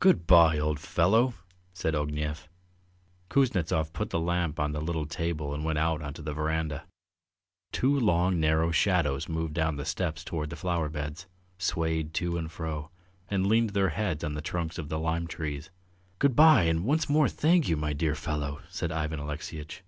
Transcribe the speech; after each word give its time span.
"Good 0.00 0.26
bye, 0.26 0.58
old 0.58 0.80
fellow!" 0.80 1.34
said 1.74 1.92
Ognev. 1.94 2.48
Kuznetsov 3.28 3.92
put 3.92 4.08
the 4.08 4.18
lamp 4.18 4.58
on 4.58 4.74
a 4.74 4.78
little 4.80 5.04
table 5.04 5.52
and 5.52 5.62
went 5.62 5.78
out 5.78 6.14
to 6.14 6.22
the 6.22 6.32
verandah. 6.32 6.84
Two 7.70 8.00
long 8.00 8.40
narrow 8.40 8.70
shadows 8.70 9.28
moved 9.28 9.52
down 9.52 9.76
the 9.76 9.84
steps 9.84 10.24
towards 10.24 10.48
the 10.48 10.56
flower 10.56 10.88
beds, 10.88 11.26
swayed 11.58 12.14
to 12.14 12.38
and 12.38 12.50
fro, 12.50 12.88
and 13.28 13.46
leaned 13.46 13.74
their 13.74 13.90
heads 13.90 14.24
on 14.24 14.32
the 14.32 14.40
trunks 14.40 14.78
of 14.78 14.88
the 14.88 14.98
lime 14.98 15.26
trees. 15.26 15.68
"Good 16.18 16.34
bye 16.34 16.62
and 16.62 16.86
once 16.86 17.10
more 17.10 17.28
thank 17.28 17.68
you, 17.68 17.76
my 17.76 17.92
dear 17.92 18.14
fellow!" 18.14 18.62
said 18.70 18.90
Ivan 18.90 19.20
Alexeyitch. 19.20 19.82